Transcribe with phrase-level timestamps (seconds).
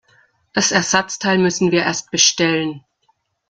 [0.53, 2.83] Das Ersatzteil müssten wir erst bestellen.